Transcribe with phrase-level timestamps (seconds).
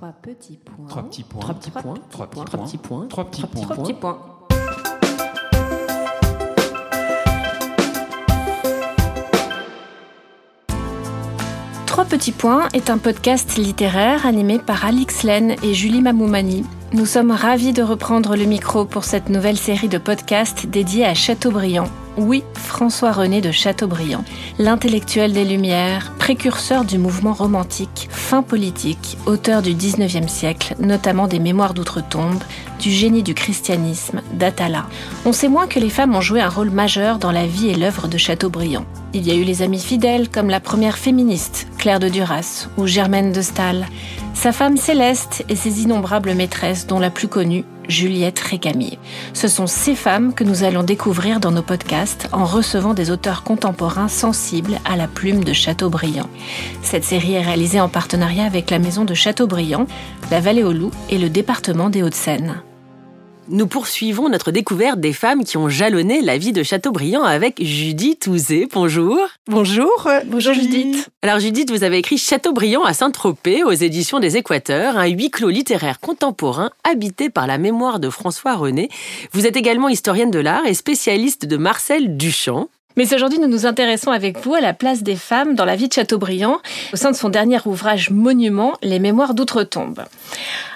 [0.00, 0.86] Trois petits points.
[0.88, 1.40] Trois petits points.
[1.42, 1.94] Trois petits points.
[2.08, 3.06] Trois petits Trois petits points.
[3.10, 3.60] Trois petits points.
[3.60, 4.18] Trois petits points.
[11.84, 16.64] Trois petits points est un podcast littéraire animé par Alix Len et Julie Mamoumani.
[16.94, 21.12] Nous sommes ravis de reprendre le micro pour cette nouvelle série de podcasts dédiée à
[21.12, 21.90] Chateaubriand.
[22.16, 24.24] Oui, François-René de Chateaubriand,
[24.58, 31.38] l'intellectuel des Lumières, précurseur du mouvement romantique, fin politique, auteur du 19e siècle, notamment des
[31.38, 32.42] Mémoires d'outre-tombe,
[32.80, 34.86] du génie du christianisme, d'Atala.
[35.24, 37.74] On sait moins que les femmes ont joué un rôle majeur dans la vie et
[37.76, 38.86] l'œuvre de Chateaubriand.
[39.14, 42.86] Il y a eu les amies fidèles comme la première féministe, Claire de Duras, ou
[42.86, 43.86] Germaine de Staël,
[44.34, 48.98] sa femme Céleste et ses innombrables maîtresses dont la plus connue, Juliette Récamier.
[49.34, 53.42] Ce sont ces femmes que nous allons découvrir dans nos podcasts en recevant des auteurs
[53.42, 56.30] contemporains sensibles à la plume de Chateaubriand.
[56.82, 59.86] Cette série est réalisée en partenariat avec la maison de Chateaubriand,
[60.30, 62.62] la Vallée aux Loups et le département des Hauts-de-Seine.
[63.52, 68.28] Nous poursuivons notre découverte des femmes qui ont jalonné la vie de Chateaubriand avec Judith
[68.28, 68.68] Ouzé.
[68.72, 69.18] Bonjour.
[69.48, 70.08] Bonjour.
[70.26, 71.10] Bonjour Judith.
[71.22, 75.48] Alors Judith, vous avez écrit Chateaubriand à Saint-Tropez aux éditions des Équateurs, un huis clos
[75.48, 78.88] littéraire contemporain habité par la mémoire de François René.
[79.32, 82.68] Vous êtes également historienne de l'art et spécialiste de Marcel Duchamp.
[82.96, 85.88] Mais aujourd'hui, nous nous intéressons avec vous à la place des femmes dans la vie
[85.88, 86.60] de Chateaubriand,
[86.92, 90.04] au sein de son dernier ouvrage monument, Les Mémoires d'outre-tombe.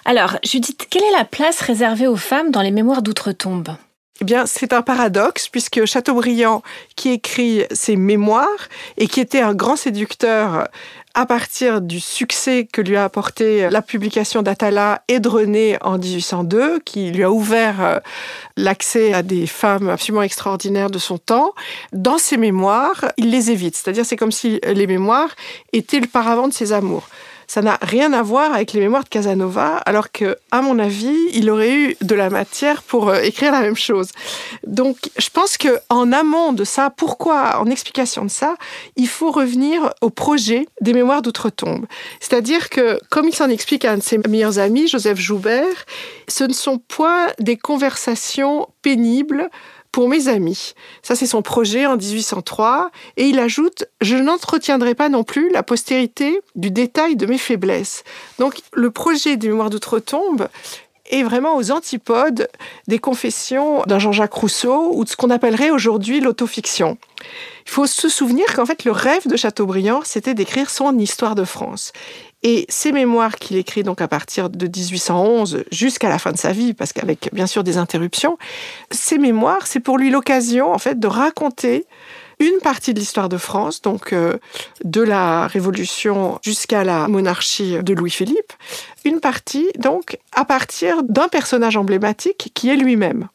[0.04, 3.76] Alors, Judith, quelle est la place réservée aux femmes dans les Mémoires d'outre-tombe?
[4.20, 6.62] Eh bien, c'est un paradoxe puisque Chateaubriand,
[6.94, 10.68] qui écrit ses mémoires et qui était un grand séducteur
[11.14, 15.98] à partir du succès que lui a apporté la publication d'Atala et de René en
[15.98, 17.98] 1802, qui lui a ouvert euh,
[18.56, 21.54] l'accès à des femmes absolument extraordinaires de son temps,
[21.92, 23.76] dans ses mémoires, il les évite.
[23.76, 25.34] C'est-à-dire, c'est comme si les mémoires
[25.72, 27.08] étaient le paravent de ses amours.
[27.46, 31.16] Ça n'a rien à voir avec les mémoires de Casanova, alors que, à mon avis,
[31.32, 34.10] il aurait eu de la matière pour euh, écrire la même chose.
[34.66, 38.54] Donc, je pense que en amont de ça, pourquoi, en explication de ça,
[38.96, 41.86] il faut revenir au projet des mémoires d'outre-tombe.
[42.20, 45.84] C'est-à-dire que, comme il s'en explique à un de ses meilleurs amis, Joseph Joubert,
[46.28, 49.50] ce ne sont point des conversations pénibles
[49.94, 50.74] pour mes amis.
[51.04, 52.90] Ça, c'est son projet en 1803.
[53.16, 58.02] Et il ajoute, je n'entretiendrai pas non plus la postérité du détail de mes faiblesses.
[58.40, 60.48] Donc, le projet des mémoires d'outre-tombe
[61.10, 62.48] est vraiment aux antipodes
[62.88, 66.98] des confessions d'un Jean-Jacques Rousseau ou de ce qu'on appellerait aujourd'hui l'autofiction.
[67.64, 71.44] Il faut se souvenir qu'en fait, le rêve de Chateaubriand, c'était d'écrire son histoire de
[71.44, 71.92] France.
[72.44, 76.52] Et ces mémoires qu'il écrit donc à partir de 1811 jusqu'à la fin de sa
[76.52, 78.38] vie, parce qu'avec bien sûr des interruptions,
[78.90, 81.86] ces mémoires, c'est pour lui l'occasion en fait de raconter
[82.40, 84.36] une partie de l'histoire de France, donc euh,
[84.84, 88.52] de la Révolution jusqu'à la monarchie de Louis-Philippe,
[89.04, 93.28] une partie donc à partir d'un personnage emblématique qui est lui-même.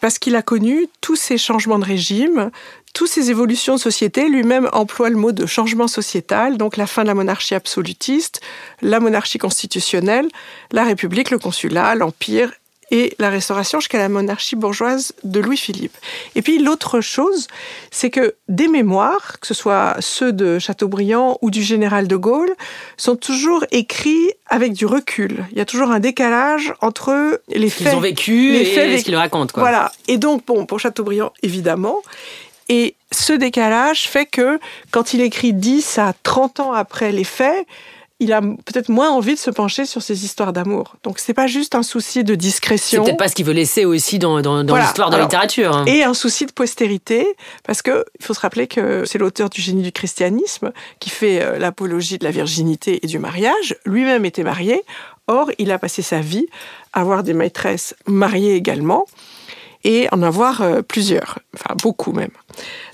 [0.00, 2.50] Parce qu'il a connu tous ces changements de régime,
[2.94, 7.02] toutes ces évolutions de société, lui-même emploie le mot de changement sociétal, donc la fin
[7.02, 8.40] de la monarchie absolutiste,
[8.80, 10.28] la monarchie constitutionnelle,
[10.72, 12.52] la République, le consulat, l'Empire
[12.90, 15.96] et la restauration jusqu'à la monarchie bourgeoise de Louis-Philippe.
[16.36, 17.48] Et puis l'autre chose,
[17.90, 22.54] c'est que des mémoires, que ce soit ceux de Chateaubriand ou du général de Gaulle,
[22.96, 25.44] sont toujours écrits avec du recul.
[25.50, 28.98] Il y a toujours un décalage entre les faits qu'ils ont vécu les et faits
[29.00, 29.52] ce qu'ils racontent.
[29.52, 29.62] Quoi.
[29.62, 29.90] Voilà.
[30.06, 32.02] Et donc, bon, pour Chateaubriand, évidemment.
[32.68, 34.58] Et ce décalage fait que
[34.90, 37.66] quand il écrit 10 à 30 ans après les faits,
[38.20, 40.96] il a peut-être moins envie de se pencher sur ces histoires d'amour.
[41.02, 43.02] Donc c'est pas juste un souci de discrétion.
[43.02, 45.76] C'est peut-être pas ce qu'il veut laisser aussi dans, dans, l'histoire de la littérature.
[45.76, 45.84] hein.
[45.86, 47.26] Et un souci de postérité,
[47.64, 51.42] parce que il faut se rappeler que c'est l'auteur du génie du christianisme qui fait
[51.42, 53.76] euh, l'apologie de la virginité et du mariage.
[53.84, 54.82] Lui-même était marié.
[55.26, 56.46] Or, il a passé sa vie
[56.92, 59.06] à avoir des maîtresses mariées également
[59.84, 62.30] et en avoir euh, plusieurs, enfin beaucoup même.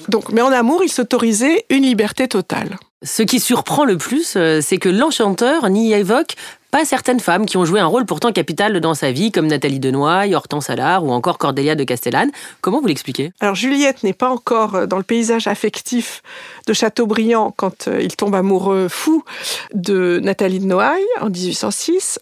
[0.08, 2.76] Donc, mais en amour, il s'autorisait une liberté totale.
[3.02, 6.34] Ce qui surprend le plus, euh, c'est que l'enchanteur n'y évoque
[6.70, 9.80] pas certaines femmes qui ont joué un rôle pourtant capital dans sa vie, comme Nathalie
[9.80, 12.30] Denoy, Hortense Allard ou encore Cordélia de Castellane.
[12.60, 13.32] Comment vous l'expliquez?
[13.40, 16.22] Alors Juliette n'est pas encore euh, dans le paysage affectif
[16.66, 19.24] de Chateaubriand quand il tombe amoureux fou
[19.72, 22.20] de Nathalie de Noailles en 1806.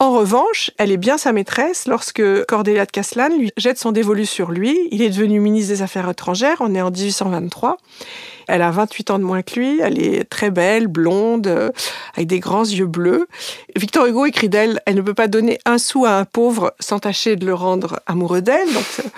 [0.00, 4.26] En revanche, elle est bien sa maîtresse lorsque Cordélia de Castellane lui jette son dévolu
[4.26, 4.78] sur lui.
[4.92, 7.78] Il est devenu ministre des Affaires étrangères, on est en 1823.
[8.46, 11.70] Elle a 28 ans de moins que lui, elle est très belle, blonde, euh,
[12.14, 13.26] avec des grands yeux bleus.
[13.76, 17.00] Victor Hugo écrit d'elle, elle ne peut pas donner un sou à un pauvre sans
[17.00, 18.72] tâcher de le rendre amoureux d'elle.
[18.72, 19.08] Donc euh,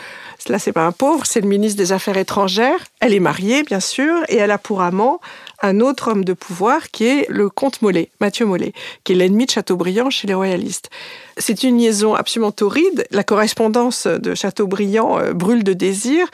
[0.48, 2.80] Là, c'est pas un pauvre, c'est le ministre des Affaires étrangères.
[3.00, 5.20] Elle est mariée, bien sûr, et elle a pour amant
[5.62, 8.72] un autre homme de pouvoir qui est le comte Mollet, Mathieu Mollet,
[9.04, 10.90] qui est l'ennemi de Chateaubriand chez les royalistes.
[11.36, 13.06] C'est une liaison absolument torride.
[13.10, 16.26] La correspondance de Chateaubriand euh, brûle de désir.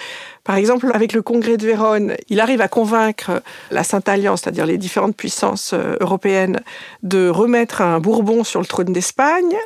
[0.45, 4.67] Par exemple, avec le congrès de Vérone, il arrive à convaincre la Sainte Alliance, c'est-à-dire
[4.67, 6.61] les différentes puissances euh, européennes,
[7.03, 9.57] de remettre un Bourbon sur le trône d'Espagne.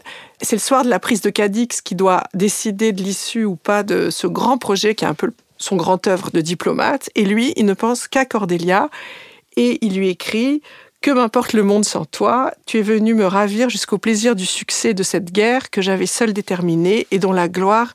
[0.40, 3.82] C'est le soir de la prise de Cadix qui doit décider de l'issue ou pas
[3.82, 5.30] de ce grand projet qui est un peu
[5.60, 7.10] son grand œuvre de diplomate.
[7.14, 8.88] Et lui, il ne pense qu'à Cordélia
[9.56, 10.62] et il lui écrit
[11.00, 14.92] que m'importe le monde sans toi, tu es venu me ravir jusqu'au plaisir du succès
[14.92, 17.94] de cette guerre que j'avais seul déterminée et dont la gloire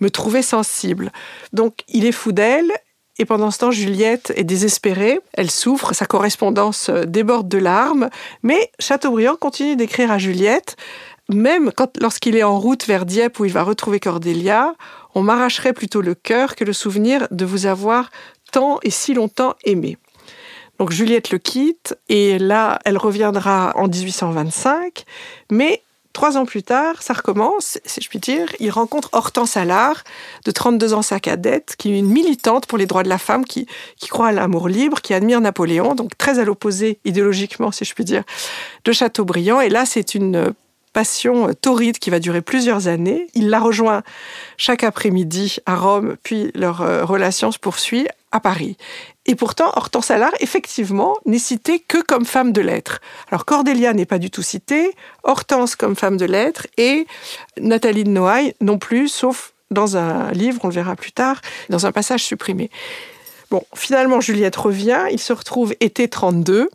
[0.00, 1.12] me trouvait sensible.
[1.52, 2.72] Donc il est fou d'elle,
[3.18, 8.08] et pendant ce temps, Juliette est désespérée, elle souffre, sa correspondance euh, déborde de larmes,
[8.42, 10.76] mais Chateaubriand continue d'écrire à Juliette,
[11.28, 11.70] même
[12.00, 14.74] lorsqu'il est en route vers Dieppe où il va retrouver Cordélia,
[15.14, 18.10] on m'arracherait plutôt le cœur que le souvenir de vous avoir
[18.52, 19.96] tant et si longtemps aimé.
[20.80, 25.04] Donc Juliette le quitte et là, elle reviendra en 1825,
[25.52, 25.82] mais
[26.12, 28.48] Trois ans plus tard, ça recommence, si je puis dire.
[28.58, 30.02] Il rencontre Hortense Allard,
[30.44, 33.44] de 32 ans sa cadette, qui est une militante pour les droits de la femme,
[33.44, 37.84] qui, qui croit à l'amour libre, qui admire Napoléon, donc très à l'opposé idéologiquement, si
[37.84, 38.24] je puis dire,
[38.84, 39.60] de Chateaubriand.
[39.60, 40.52] Et là, c'est une
[40.92, 43.28] passion torride qui va durer plusieurs années.
[43.34, 44.02] Il la rejoint
[44.56, 48.76] chaque après-midi à Rome, puis leur euh, relation se poursuit à Paris.
[49.26, 53.00] Et pourtant, Hortense Allard, effectivement, n'est citée que comme femme de lettres.
[53.30, 54.92] Alors Cordélia n'est pas du tout citée,
[55.24, 57.06] Hortense comme femme de lettres, et
[57.58, 61.86] Nathalie de Noailles non plus, sauf dans un livre, on le verra plus tard, dans
[61.86, 62.70] un passage supprimé.
[63.50, 66.70] Bon, finalement, Juliette revient, il se retrouve été 32,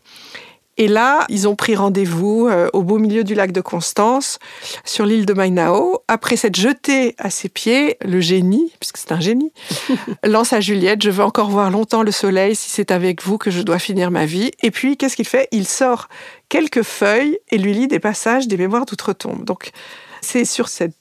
[0.78, 4.40] et là, ils ont pris rendez-vous euh, au beau milieu du lac de Constance,
[4.84, 6.04] sur l'île de Mainao.
[6.08, 9.54] Après s'être jeté à ses pieds, le génie, puisque c'est un génie,
[10.24, 13.52] lance à Juliette Je veux encore voir longtemps le soleil si c'est avec vous que
[13.52, 14.52] je dois finir ma vie.
[14.62, 15.48] Et puis, qu'est-ce qu'il fait?
[15.52, 16.10] Il sort
[16.50, 19.46] quelques feuilles et lui lit des passages des Mémoires d'outre-tombe.
[19.46, 19.72] Donc,
[20.22, 20.96] c'est sur cette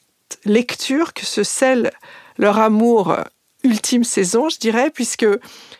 [0.45, 1.91] lecture que se scelle
[2.39, 3.17] leur amour
[3.65, 5.27] ultime saison, je dirais, puisque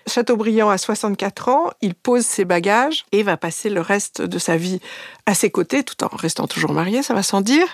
[0.07, 4.57] Chateaubriand a 64 ans, il pose ses bagages et va passer le reste de sa
[4.57, 4.81] vie
[5.27, 7.67] à ses côtés, tout en restant toujours marié, ça va sans dire.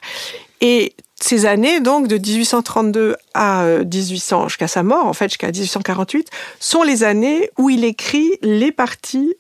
[0.61, 5.49] Et ces années, donc de 1832 à 1800, euh, jusqu'à sa mort, en fait, jusqu'à
[5.49, 9.35] 1848, sont les années où il écrit les parties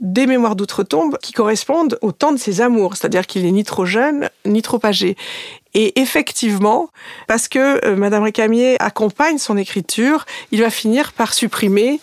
[0.00, 3.86] des mémoires d'outre-tombe qui correspondent au temps de ses amours, c'est-à-dire qu'il n'est ni trop
[3.86, 5.16] jeune ni trop âgé.
[5.74, 6.88] Et effectivement,
[7.26, 12.00] parce que euh, Madame Récamier accompagne son écriture, il va finir par supprimer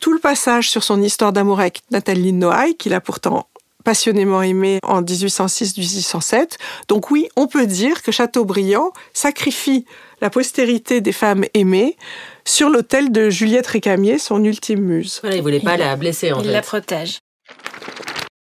[0.00, 3.46] tout le passage sur son histoire d'amour avec Nathalie Noailles, qu'il a pourtant
[3.84, 6.56] passionnément aimé en 1806-1807.
[6.88, 9.84] Donc oui, on peut dire que Chateaubriand sacrifie
[10.20, 11.96] la postérité des femmes aimées
[12.44, 15.20] sur l'autel de Juliette Récamier, son ultime muse.
[15.22, 17.20] Voilà, il voulait pas la blesser en il la protège.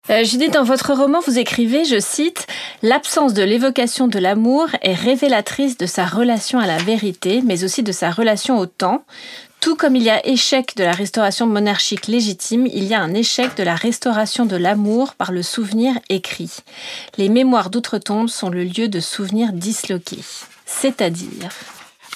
[0.08, 2.46] Euh, Judith, dans votre roman, vous écrivez, je cite,
[2.82, 7.82] L'absence de l'évocation de l'amour est révélatrice de sa relation à la vérité, mais aussi
[7.82, 9.04] de sa relation au temps.
[9.60, 13.14] Tout comme il y a échec de la restauration monarchique légitime, il y a un
[13.14, 16.52] échec de la restauration de l'amour par le souvenir écrit.
[17.18, 20.22] Les mémoires d'outre-tombe sont le lieu de souvenirs disloqués.
[20.66, 21.50] C'est-à-dire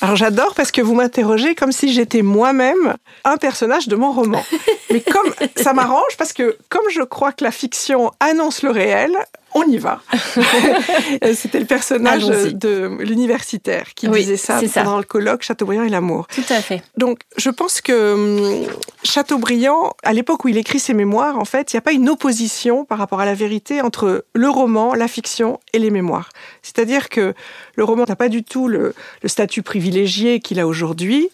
[0.00, 4.43] alors j'adore parce que vous m'interrogez comme si j'étais moi-même un personnage de mon roman.
[4.91, 9.12] Mais comme ça m'arrange parce que comme je crois que la fiction annonce le réel,
[9.55, 10.00] on y va.
[11.35, 16.26] C'était le personnage de l'universitaire qui disait ça, pendant le colloque Chateaubriand et l'amour.
[16.28, 16.83] Tout à fait.
[16.97, 18.66] Donc, je pense que hum,
[19.02, 22.09] Chateaubriand, à l'époque où il écrit ses mémoires, en fait, il n'y a pas une
[22.09, 26.30] opposition par rapport à la vérité entre le roman, la fiction et les mémoires.
[26.62, 27.35] C'est-à-dire que
[27.75, 31.28] le roman n'a pas du tout le, statut privilégié qu'il a aujourd'hui.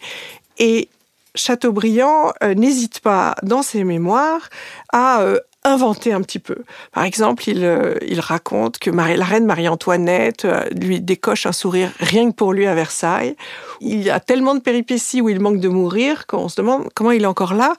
[0.57, 0.89] Et
[1.35, 4.49] Chateaubriand euh, n'hésite pas dans ses mémoires
[4.91, 6.57] à euh, inventer un petit peu.
[6.91, 12.29] Par exemple, il, euh, raconte que la reine Marie-Antoinette euh, lui décoche un sourire rien
[12.29, 13.35] que pour lui à Versailles.
[13.81, 17.11] Il y a tellement de péripéties où il manque de mourir qu'on se demande comment
[17.11, 17.73] il est encore là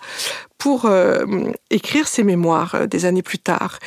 [0.59, 1.25] pour euh,
[1.71, 3.79] écrire ses mémoires des années plus tard.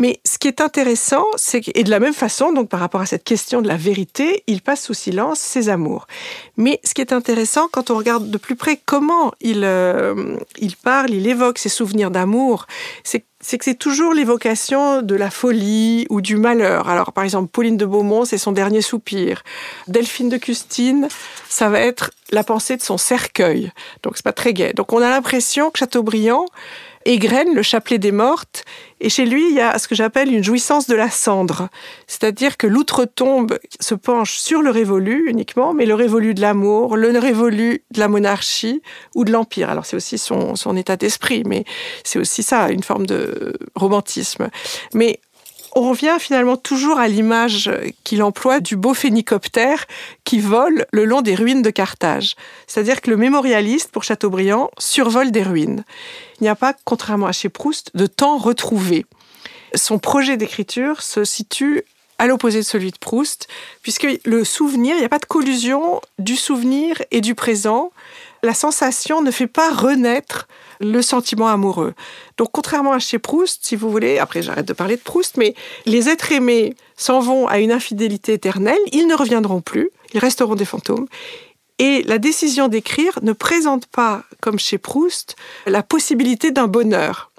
[0.00, 3.00] Mais ce qui est intéressant, c'est que, et de la même façon, donc par rapport
[3.00, 6.06] à cette question de la vérité, il passe sous silence ses amours.
[6.56, 10.76] Mais ce qui est intéressant, quand on regarde de plus près comment il, euh, il
[10.76, 12.66] parle, il évoque ses souvenirs d'amour,
[13.04, 16.88] c'est c'est que c'est toujours l'évocation de la folie ou du malheur.
[16.88, 19.42] Alors, par exemple, Pauline de Beaumont, c'est son dernier soupir.
[19.86, 21.08] Delphine de Custine,
[21.50, 23.70] ça va être la pensée de son cercueil.
[24.02, 24.72] Donc c'est pas très gai.
[24.74, 26.46] Donc on a l'impression que Chateaubriand
[27.04, 28.64] égrène le chapelet des mortes,
[29.00, 31.68] et chez lui, il y a ce que j'appelle une jouissance de la cendre.
[32.06, 37.18] C'est-à-dire que l'outre-tombe se penche sur le révolu uniquement, mais le révolu de l'amour, le
[37.18, 38.80] révolu de la monarchie
[39.14, 39.68] ou de l'empire.
[39.68, 41.64] Alors c'est aussi son, son état d'esprit, mais
[42.04, 44.48] c'est aussi ça, une forme de romantisme.
[44.94, 45.20] Mais
[45.74, 47.70] on revient finalement toujours à l'image
[48.04, 49.86] qu'il emploie du beau phénicoptère
[50.24, 52.36] qui vole le long des ruines de Carthage.
[52.66, 55.84] C'est-à-dire que le mémorialiste, pour Chateaubriand, survole des ruines.
[56.40, 59.06] Il n'y a pas, contrairement à chez Proust, de temps retrouvé.
[59.74, 61.82] Son projet d'écriture se situe
[62.18, 63.48] à l'opposé de celui de Proust,
[63.82, 67.90] puisque le souvenir, il n'y a pas de collusion du souvenir et du présent.
[68.44, 70.48] La sensation ne fait pas renaître
[70.78, 71.94] le sentiment amoureux.
[72.36, 75.54] Donc contrairement à chez Proust, si vous voulez, après j'arrête de parler de Proust, mais
[75.86, 80.56] les êtres aimés s'en vont à une infidélité éternelle, ils ne reviendront plus, ils resteront
[80.56, 81.06] des fantômes.
[81.78, 85.36] Et la décision d'écrire ne présente pas, comme chez Proust,
[85.66, 87.30] la possibilité d'un bonheur.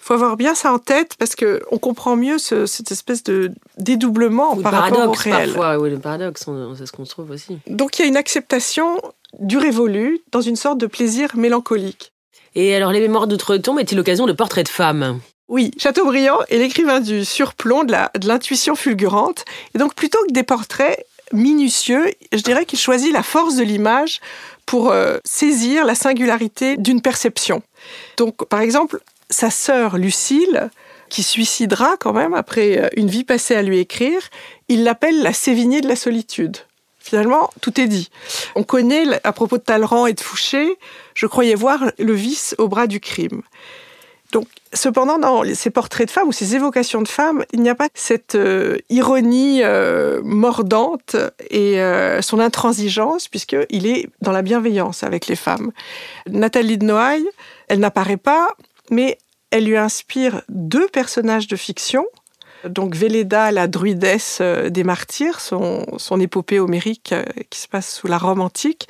[0.00, 3.52] Il faut avoir bien ça en tête parce que on comprend mieux cette espèce de
[3.76, 5.52] dédoublement par rapport au réel.
[5.52, 6.46] Parfois, oui, le paradoxe,
[6.78, 7.58] c'est ce qu'on trouve aussi.
[7.66, 9.02] Donc il y a une acceptation
[9.40, 12.12] du révolu dans une sorte de plaisir mélancolique.
[12.54, 15.20] Et alors, les mémoires d'outre-tombe est-il l'occasion de portraits de femmes?
[15.48, 19.44] Oui, Chateaubriand est l'écrivain du surplomb, de l'intuition fulgurante.
[19.74, 24.20] Et donc, plutôt que des portraits minutieux, je dirais qu'il choisit la force de l'image
[24.64, 27.62] pour euh, saisir la singularité d'une perception.
[28.16, 29.00] Donc, par exemple,
[29.30, 30.70] sa sœur Lucille,
[31.08, 34.20] qui suicidera quand même après euh, une vie passée à lui écrire,
[34.68, 36.56] il l'appelle la Sévigné de la solitude.
[37.06, 38.10] Finalement, tout est dit.
[38.56, 40.76] On connaît, à propos de Talleyrand et de Fouché,
[41.14, 43.42] je croyais voir le vice au bras du crime.
[44.32, 47.76] Donc, cependant, dans ces portraits de femmes ou ces évocations de femmes, il n'y a
[47.76, 51.14] pas cette euh, ironie euh, mordante
[51.48, 55.70] et euh, son intransigeance, puisqu'il est dans la bienveillance avec les femmes.
[56.28, 57.28] Nathalie de Noailles,
[57.68, 58.48] elle n'apparaît pas,
[58.90, 59.16] mais
[59.52, 62.04] elle lui inspire deux personnages de fiction
[62.68, 68.06] donc Véleda, la druidesse euh, des martyrs, son, épopée homérique euh, qui se passe sous
[68.06, 68.88] la Rome antique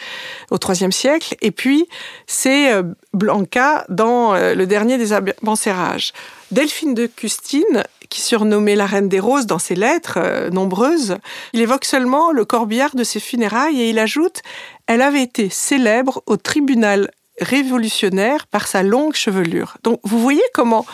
[0.50, 1.36] au IIIe siècle.
[1.40, 1.86] Et puis
[2.26, 6.12] c'est euh, Blanca dans le dernier des Abencerrages.
[6.50, 11.16] Delphine de Custine, qui surnommait la Reine des Roses dans ses lettres nombreuses,
[11.52, 14.42] il évoque seulement le corbillard de ses funérailles et il ajoute
[14.86, 19.76] Elle avait été célèbre au tribunal révolutionnaire par sa longue chevelure.
[19.82, 20.86] Donc vous voyez comment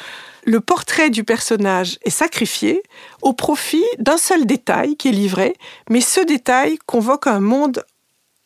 [0.45, 2.83] le portrait du personnage est sacrifié
[3.21, 5.55] au profit d'un seul détail qui est livré,
[5.89, 7.85] mais ce détail convoque un monde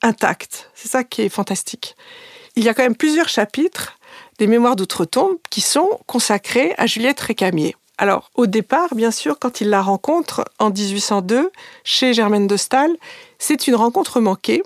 [0.02, 0.70] intact.
[0.74, 1.96] C'est ça qui est fantastique.
[2.54, 3.98] Il y a quand même plusieurs chapitres
[4.38, 7.76] des Mémoires d'outre-tombe qui sont consacrés à Juliette Récamier.
[7.98, 11.50] Alors, au départ, bien sûr, quand il la rencontre en 1802
[11.82, 12.94] chez Germaine de Staël,
[13.38, 14.62] c'est une rencontre manquée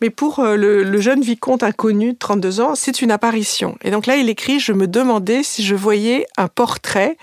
[0.00, 3.76] mais pour euh, le, jeune vicomte inconnu de 32 ans, c'est une apparition.
[3.82, 7.16] Et donc là, il écrit Je me demandais si je voyais un portrait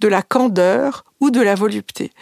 [0.00, 2.12] de la candeur ou de la volupté.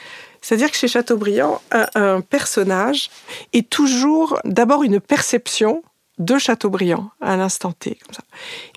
[0.41, 3.11] C'est-à-dire que chez Chateaubriand, un, personnage
[3.53, 5.83] est toujours d'abord une perception
[6.19, 7.99] de Chateaubriand à l'instant T.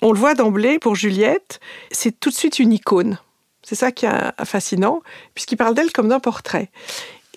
[0.00, 3.18] On le voit d'emblée pour Juliette, c'est tout de suite une icône.
[3.62, 5.02] C'est ça qui est fascinant,
[5.34, 6.70] puisqu'il parle d'elle comme d'un portrait.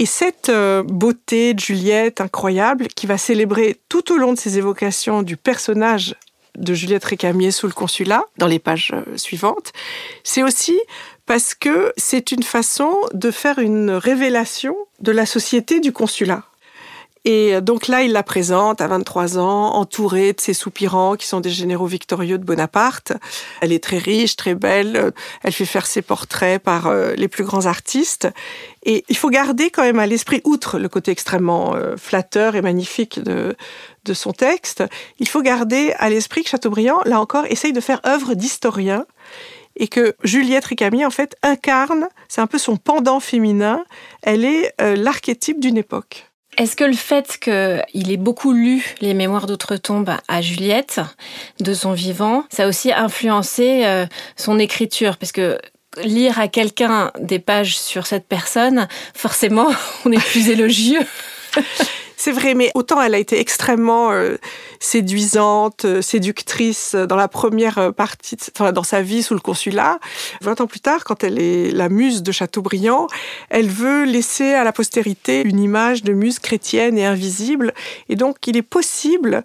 [0.02, 4.58] Et cette euh, beauté de Juliette incroyable, qui va célébrer tout au long de ses
[4.58, 6.16] évocations du personnage
[6.58, 9.74] de Juliette Récamier sous le consulat, dans les pages euh, suivantes,
[10.24, 10.80] c'est aussi
[11.26, 16.44] parce que c'est une façon de faire une révélation de la société du consulat.
[17.32, 21.42] Et donc là, il la présente à 23 ans, entourée de ses soupirants qui sont
[21.42, 23.14] des généraux victorieux de Bonaparte.
[23.62, 25.12] Elle est très riche, très belle.
[25.44, 28.28] Elle fait faire ses portraits par euh, les plus grands artistes.
[28.82, 32.64] Et il faut garder quand même à l'esprit, outre le côté extrêmement euh, flatteur et
[32.64, 33.56] magnifique de,
[34.12, 34.84] son texte,
[35.20, 39.06] il faut garder à l'esprit que Chateaubriand, là encore, essaye de faire œuvre d'historien
[39.76, 43.86] et que Juliette Ricami, en fait, incarne, c'est un peu son pendant féminin,
[44.24, 46.29] elle est euh, l'archétype d'une époque.
[46.60, 51.00] Est-ce que le fait qu'il ait beaucoup lu les mémoires d'outre-tombe à Juliette,
[51.62, 55.16] de son vivant, ça a aussi influencé euh, son écriture?
[55.16, 55.58] Parce que
[56.04, 59.70] lire à quelqu'un des pages sur cette personne, forcément,
[60.06, 61.00] on est plus élogieux.
[62.22, 64.36] C'est vrai, mais autant elle a été extrêmement euh,
[64.82, 68.36] séduisante, euh, séductrice dans la première euh, partie,
[68.74, 70.00] dans sa vie sous le consulat.
[70.42, 73.08] 20 ans plus tard, quand elle est la muse de Chateaubriand,
[73.50, 77.74] elle veut laisser à la postérité une image de muse chrétienne et invisible.
[78.10, 79.42] Et donc, il est possible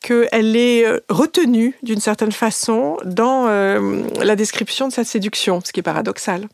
[0.00, 5.82] qu'elle est retenue d'une certaine façon dans la description de sa séduction, ce qui est
[5.82, 6.48] paradoxal.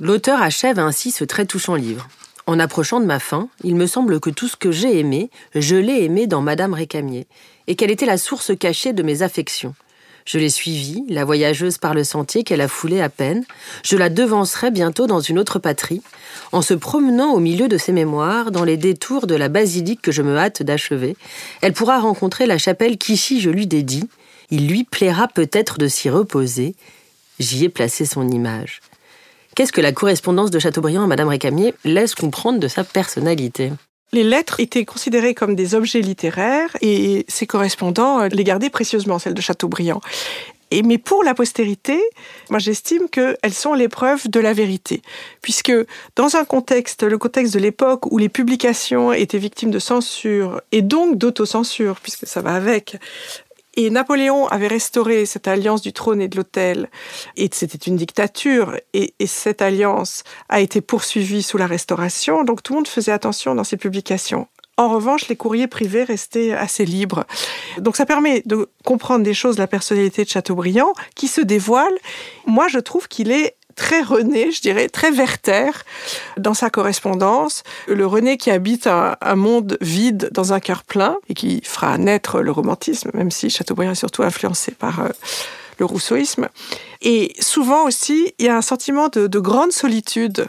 [0.00, 2.08] L'auteur achève ainsi ce très touchant livre.
[2.46, 5.76] En approchant de ma fin, il me semble que tout ce que j'ai aimé, je
[5.76, 7.26] l'ai aimé dans Madame Récamier,
[7.66, 9.74] et qu'elle était la source cachée de mes affections.
[10.24, 13.44] Je l'ai suivie, la voyageuse par le sentier qu'elle a foulé à peine.
[13.84, 16.02] Je la devancerai bientôt dans une autre patrie,
[16.52, 20.12] en se promenant au milieu de ses mémoires, dans les détours de la basilique que
[20.12, 21.14] je me hâte d'achever.
[21.60, 24.08] Elle pourra rencontrer la chapelle qu'ici je lui dédie.
[24.50, 26.74] Il lui plaira peut-être de s'y reposer.
[27.38, 28.80] J'y ai placé son image.
[29.56, 33.72] Qu'est-ce que la correspondance de Chateaubriand à Madame Récamier laisse comprendre de sa personnalité?
[34.12, 39.34] Les lettres étaient considérées comme des objets littéraires et ses correspondants les gardaient précieusement, celles
[39.34, 40.00] de Chateaubriand.
[40.72, 42.00] Et, mais pour la postérité,
[42.48, 45.02] moi j'estime qu'elles sont l'épreuve de la vérité.
[45.42, 45.72] Puisque
[46.14, 50.82] dans un contexte, le contexte de l'époque où les publications étaient victimes de censure et
[50.82, 52.96] donc d'autocensure, puisque ça va avec,
[53.86, 56.90] et Napoléon avait restauré cette alliance du trône et de l'autel,
[57.36, 62.72] et c'était une dictature, et, cette alliance a été poursuivie sous la Restauration, donc tout
[62.72, 64.48] le monde faisait attention dans ses publications.
[64.76, 67.24] En revanche, les courriers privés restaient assez libres.
[67.78, 71.92] Donc ça permet de comprendre des choses la personnalité de Chateaubriand qui se dévoile.
[72.46, 75.70] Moi, je trouve qu'il est très René, je dirais, très Werther
[76.36, 77.62] dans sa correspondance.
[77.88, 82.42] Le René qui habite un, monde vide dans un cœur plein et qui fera naître
[82.42, 85.08] le romantisme, même si Chateaubriand est surtout influencé par euh,
[85.78, 86.48] le rousseauisme.
[87.00, 90.46] Et souvent aussi, il y a un sentiment de, grande solitude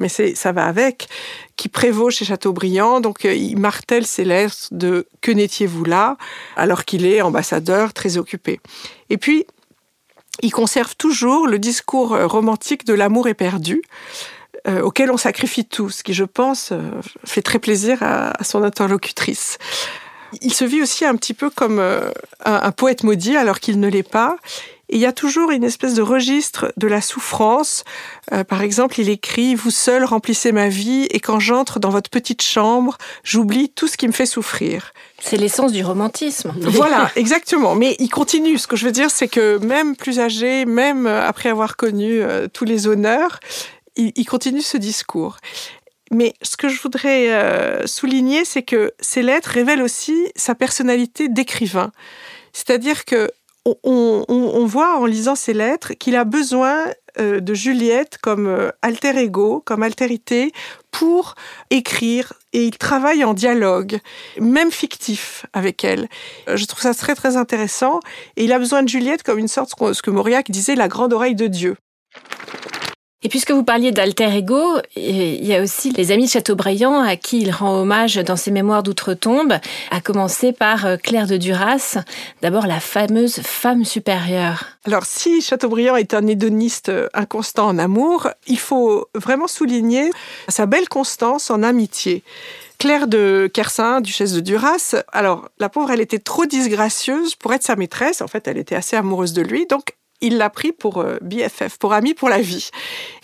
[0.00, 1.08] mais ça va avec,
[1.56, 3.00] qui prévaut chez Chateaubriand.
[3.00, 6.16] Donc, euh, il martèle ses lettres de Que n'étiez-vous là?
[6.54, 8.60] alors qu'il est ambassadeur très occupé.
[9.10, 9.44] Et puis,
[10.42, 13.82] il conserve toujours le discours euh, romantique de l'amour éperdu,
[14.66, 16.90] euh, auquel on sacrifie tout, ce qui, je pense, euh,
[17.24, 19.58] fait très plaisir à, son interlocutrice.
[20.42, 21.82] Il se vit aussi un petit peu comme
[22.44, 24.36] un, poète maudit alors qu'il ne l'est pas.
[24.88, 27.84] Et il y a toujours une espèce de registre de la souffrance.
[28.48, 32.42] par exemple, il écrit⁇ Vous seul remplissez ma vie et quand j'entre dans votre petite
[32.42, 34.92] chambre, j'oublie tout ce qui me fait souffrir.
[35.20, 36.54] C'est l'essence du romantisme.
[36.78, 37.74] Voilà, exactement.
[37.74, 38.58] Mais il continue.
[38.58, 42.46] Ce que je veux dire, c'est que même plus âgé, même après avoir connu euh,
[42.52, 43.40] tous les honneurs,
[43.96, 45.38] il, continue ce discours.
[46.12, 51.28] Mais ce que je voudrais euh, souligner, c'est que ces lettres révèlent aussi sa personnalité
[51.28, 51.90] d'écrivain.
[52.52, 53.30] C'est-à-dire que
[53.82, 56.84] on, voit en lisant ces lettres qu'il a besoin
[57.18, 60.52] euh, de Juliette comme euh, alter ego, comme altérité,
[60.90, 61.34] pour
[61.70, 64.00] écrire et il travaille en dialogue,
[64.40, 66.08] même fictif avec elle.
[66.48, 68.00] Euh, je trouve ça très très intéressant
[68.36, 71.12] et il a besoin de Juliette comme une sorte, ce que Mauriac disait, la grande
[71.12, 71.76] oreille de Dieu.
[73.24, 74.62] Et puisque vous parliez d'alter ego,
[74.94, 78.52] il y a aussi les amis de Chateaubriand à qui il rend hommage dans ses
[78.52, 79.54] mémoires d'outre-tombe,
[79.90, 81.98] à commencer par euh, Claire de Duras,
[82.42, 84.66] d'abord la fameuse femme supérieure.
[84.84, 90.12] Alors si Chateaubriand est un hédoniste euh, inconstant en amour, il faut vraiment souligner
[90.46, 92.22] sa belle constance en amitié.
[92.78, 97.64] Claire de Kersin, duchesse de Duras, alors la pauvre, elle était trop disgracieuse pour être
[97.64, 98.22] sa maîtresse.
[98.22, 101.78] En fait, elle était assez amoureuse de lui, donc il l'a pris pour euh, BFF,
[101.78, 102.70] pour ami pour la vie.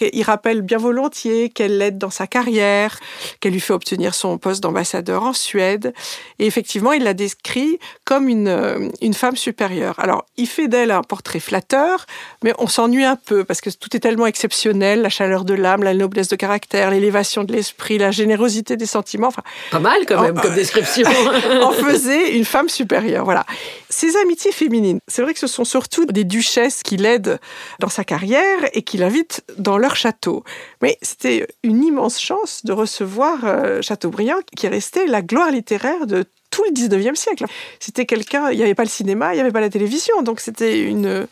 [0.00, 2.98] Et il rappelle bien volontiers qu'elle l'aide dans sa carrière,
[3.40, 5.92] qu'elle lui fait obtenir son poste d'ambassadeur en Suède.
[6.38, 9.98] Et effectivement, il la décrit comme une, euh, une femme supérieure.
[9.98, 12.07] Alors, il fait d'elle un portrait flatteur,
[12.42, 15.83] mais on s'ennuie un peu parce que tout est tellement exceptionnel, la chaleur de l'âme,
[15.83, 19.28] la noblesse de caractère, l'élévation de l'esprit, la générosité des sentiments.
[19.28, 21.09] Enfin, Pas mal quand même comme description.
[21.62, 23.24] en faisait une femme supérieure.
[23.24, 23.44] Voilà.
[23.90, 27.40] Ces amitiés féminines, c'est vrai que ce sont surtout des duchesses qui l'aident
[27.81, 30.44] dans sa carrière et qui l'invitent dans leur château.
[30.83, 36.07] Mais c'était une immense chance de recevoir euh, Chateaubriand, qui est resté la gloire littéraire
[36.07, 37.47] de tout le 19e siècle.
[37.81, 40.38] C'était quelqu'un, il n'y avait pas le cinéma, il n'y avait pas la télévision, donc
[40.38, 41.27] c'était une,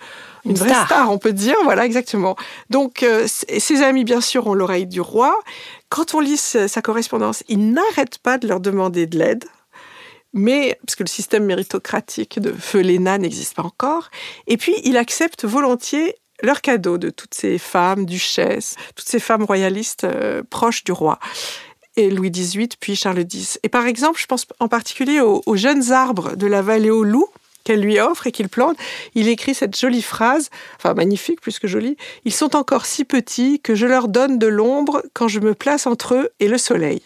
[0.45, 1.13] une, vraie star.
[1.13, 2.35] on peut dire, voilà, exactement.
[2.71, 5.39] Donc, euh, ses amis, bien sûr, ont l'oreille du roi.
[5.91, 9.45] Quand on lit sa correspondance, il n'arrête pas de leur demander de l'aide
[10.33, 14.11] mais parce que le système méritocratique de feu Léna n'existe pas encore.
[14.47, 19.45] Et puis, il accepte volontiers leur cadeau de toutes ces femmes duchesses, toutes ces femmes
[19.45, 21.19] royalistes euh, proches du roi.
[21.97, 23.59] Et Louis XVIII, puis Charles X.
[23.63, 27.29] Et par exemple, je pense en particulier aux, jeunes arbres de la vallée aux loups
[27.65, 28.77] qu'elle lui offre et qu'il plante.
[29.15, 31.97] Il écrit cette jolie phrase, enfin magnifique plus que jolie.
[32.25, 35.87] Ils sont encore si petits que je leur donne de l'ombre quand je me place
[35.87, 37.03] entre eux et le soleil.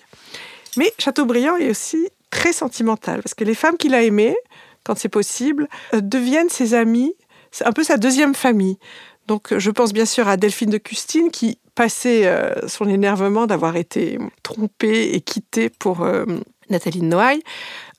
[0.76, 4.36] Mais Chateaubriand est aussi très sentimental, parce que les femmes qu'il a aimées,
[4.84, 7.14] quand c'est possible, euh, deviennent ses amies,
[7.50, 8.78] c'est un peu sa deuxième famille.
[9.26, 13.76] Donc je pense bien sûr à Delphine de Custine qui passait euh, son énervement d'avoir
[13.76, 16.24] été trompée et quittée pour euh,
[16.70, 17.42] Nathalie Noailles.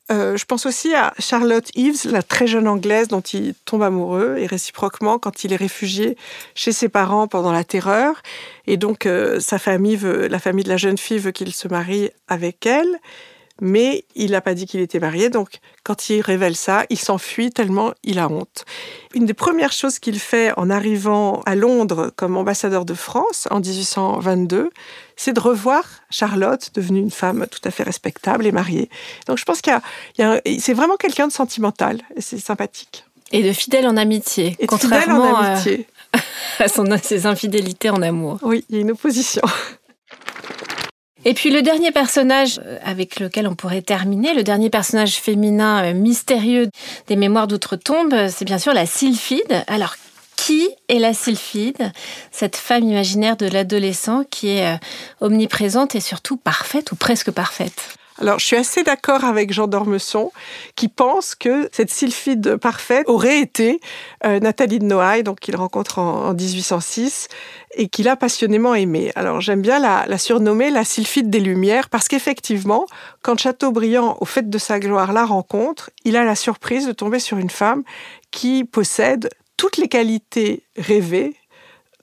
[0.10, 4.38] Euh, je pense aussi à Charlotte Eves, la très jeune Anglaise dont il tombe amoureux,
[4.38, 6.18] et réciproquement quand il est réfugié
[6.56, 8.22] chez ses parents pendant la terreur.
[8.68, 12.10] Et donc, euh, sa famille la famille de la jeune fille veut qu'il se marie
[12.28, 13.00] avec elle
[13.62, 17.50] mais il n'a pas dit qu'il était marié, donc quand il révèle ça, il s'enfuit
[17.52, 18.66] tellement il a honte.
[19.14, 23.60] Une des premières choses qu'il fait en arrivant à Londres comme ambassadeur de France en
[23.60, 24.70] 1822,
[25.16, 28.90] c'est de revoir Charlotte, devenue une femme tout à fait respectable et mariée.
[29.28, 29.74] Donc je pense qu'il
[30.20, 33.06] y a, c'est vraiment quelqu'un de sentimental, et c'est sympathique.
[33.32, 35.88] Et de fidèle en amitié, et contrairement en amitié.
[36.60, 38.40] à son, ses infidélités en amour.
[38.42, 39.42] Oui, il y a une opposition.
[41.28, 45.84] Et puis le dernier personnage euh, avec lequel on pourrait terminer, le dernier personnage féminin
[45.84, 46.70] euh, mystérieux
[47.08, 49.66] des Mémoires d'outre-tombe, euh, c'est bien sûr la sylphide.
[49.68, 49.98] Alors
[50.38, 51.92] qui est la sylphide
[52.32, 54.80] Cette femme imaginaire de l'adolescent qui est
[55.20, 57.98] omniprésente et surtout parfaite ou presque parfaite?
[58.20, 60.32] Alors, je suis assez d'accord avec Jean d'Ormesson,
[60.76, 63.80] qui pense que cette sylphide parfaite aurait été
[64.26, 67.28] euh, Nathalie de Noailles, donc qu'il rencontre en, 1806
[67.76, 69.12] et qu'il a passionnément aimée.
[69.16, 72.88] Alors, j'aime bien la, surnommer la sylphide des Lumières parce qu'effectivement,
[73.22, 77.20] quand Chateaubriand, au fait de sa gloire, la rencontre, il a la surprise de tomber
[77.20, 77.84] sur une femme
[78.32, 81.36] qui possède toutes les qualités rêvées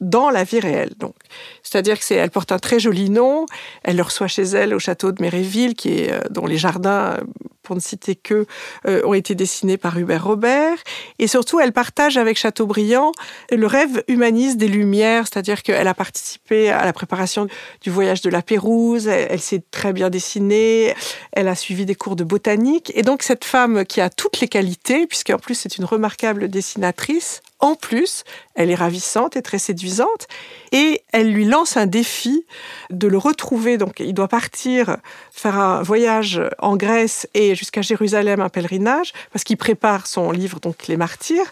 [0.00, 0.92] dans la vie réelle.
[0.98, 1.14] Donc,
[1.62, 3.46] c'est-à-dire que c'est, elle porte un très joli nom.
[3.82, 7.18] Elle le reçoit chez elle au château de Méréville, qui est, euh, dont les jardins,
[7.62, 8.46] pour ne citer que,
[8.86, 10.76] euh, ont été dessinés par Hubert Robert.
[11.18, 13.12] Et surtout, elle partage avec Chateaubriand
[13.50, 17.46] le rêve humaniste des Lumières, c'est-à-dire qu'elle a participé à la préparation
[17.80, 19.08] du voyage de la Pérouse.
[19.08, 20.94] Elle, elle s'est très bien dessinée.
[21.32, 22.92] Elle a suivi des cours de botanique.
[22.94, 27.40] Et donc, cette femme qui a toutes les qualités, puisqu'en plus c'est une remarquable dessinatrice,
[27.64, 28.24] en plus,
[28.54, 30.28] elle est ravissante et très séduisante.
[30.70, 32.44] Et elle lui lance un défi
[32.90, 33.78] de le retrouver.
[33.78, 34.98] Donc, il doit partir
[35.32, 40.60] faire un voyage en Grèce et jusqu'à Jérusalem, un pèlerinage, parce qu'il prépare son livre,
[40.60, 41.50] donc Les Martyrs.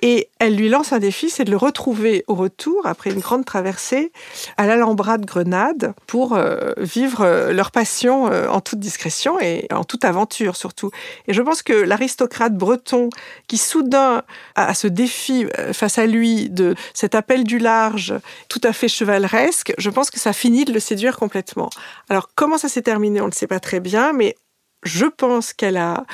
[0.00, 3.44] Et elle lui lance un défi, c'est de le retrouver au retour, après une grande
[3.44, 4.12] traversée,
[4.56, 9.66] à l'Alhambra de Grenade, pour euh, vivre euh, leur passion euh, en toute discrétion et
[9.72, 10.90] en toute aventure surtout.
[11.26, 13.10] Et je pense que l'aristocrate breton,
[13.48, 14.22] qui soudain
[14.54, 18.14] a ce défi face à lui de cet appel du large
[18.48, 21.70] tout à fait chevaleresque, je pense que ça finit de le séduire complètement.
[22.08, 24.36] Alors comment ça s'est terminé, on ne sait pas très bien, mais
[24.84, 26.04] je pense qu'elle a,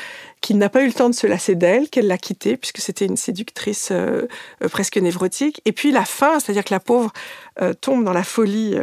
[0.40, 3.06] qu'il n'a pas eu le temps de se lasser d'elle, qu'elle l'a quittée, puisque c'était
[3.06, 4.26] une séductrice euh,
[4.62, 5.60] euh, presque névrotique.
[5.64, 7.12] Et puis la fin, c'est-à-dire que la pauvre
[7.60, 8.76] euh, tombe dans la folie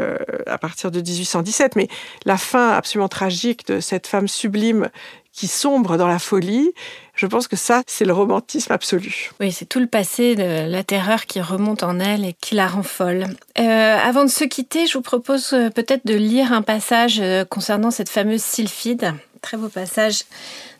[0.45, 1.87] à partir de 1817, mais
[2.25, 4.89] la fin absolument tragique de cette femme sublime
[5.33, 6.73] qui sombre dans la folie,
[7.15, 9.29] je pense que ça, c'est le romantisme absolu.
[9.39, 12.67] Oui, c'est tout le passé de la terreur qui remonte en elle et qui la
[12.67, 13.27] rend folle.
[13.55, 18.41] avant de se quitter, je vous propose peut-être de lire un passage concernant cette fameuse
[18.41, 20.23] sylphide Très beau passage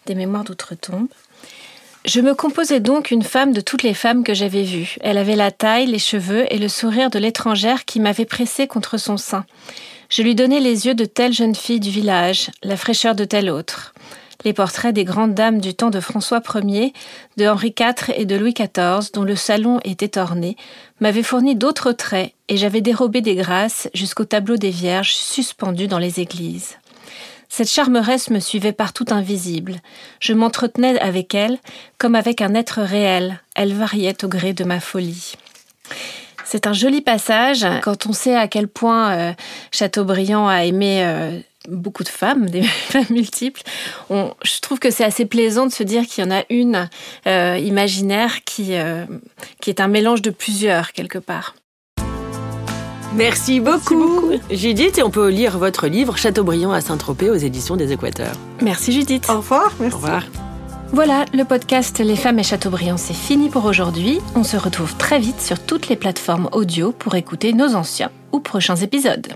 [0.05, 1.07] des Mémoires d'outre-tombe.
[2.05, 4.97] Je me composais donc une femme de toutes les femmes que j'avais vues.
[5.01, 8.97] Elle avait la taille, les cheveux et le sourire de l'étrangère qui m'avait pressé contre
[8.97, 9.45] son sein.
[10.09, 13.49] Je lui donnais les yeux de telle jeune fille du village, la fraîcheur de telle
[13.49, 13.93] autre.
[14.45, 16.93] Les portraits des grandes dames du temps de François Ier,
[17.37, 20.55] de Henri IV et de Louis XIV, dont le salon était orné,
[20.99, 25.99] m'avaient fourni d'autres traits et j'avais dérobé des grâces jusqu'au tableau des Vierges suspendus dans
[25.99, 26.77] les églises.
[27.53, 29.81] Cette charmeresse me suivait partout invisible.
[30.21, 31.57] Je m'entretenais avec elle
[31.97, 33.41] comme avec un être réel.
[33.55, 35.33] Elle variait au gré de ma folie.
[36.45, 39.33] C'est un joli passage quand on sait à quel point euh,
[39.71, 41.37] Chateaubriand a aimé euh,
[41.67, 43.63] beaucoup de femmes, des femmes multiples.
[44.09, 46.89] je trouve que c'est assez plaisant de se dire qu'il y en a une
[47.27, 48.75] euh, imaginaire qui,
[49.59, 51.53] qui est un mélange de plusieurs quelque part.
[53.15, 54.31] Merci beaucoup.
[54.49, 58.35] Judith, et on peut lire votre livre Chateaubriand à Saint-Tropez aux éditions des Équateurs.
[58.61, 59.27] Merci Judith.
[59.29, 59.73] Au revoir.
[59.79, 59.95] Merci.
[59.95, 60.23] Au revoir.
[60.93, 64.19] Voilà, le podcast Les femmes et Chateaubriand, c'est fini pour aujourd'hui.
[64.35, 68.39] On se retrouve très vite sur toutes les plateformes audio pour écouter nos anciens ou
[68.39, 69.27] prochains épisodes.